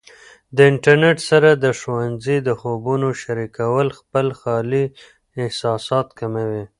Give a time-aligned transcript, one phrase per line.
[0.55, 4.85] د انټرنیټ سره د ښوونځي د خوبونو شریکول خپل خالي
[5.41, 6.63] احساسات کموي.